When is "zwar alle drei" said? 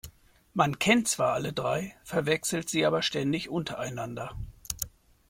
1.07-1.95